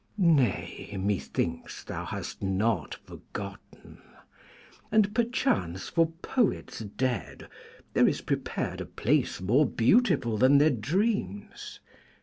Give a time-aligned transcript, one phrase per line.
[0.17, 4.01] Nay, methinks thou hast not forgotten,
[4.91, 7.47] and perchance for poets dead
[7.93, 11.79] there is prepared a place more beautiful than their dreams.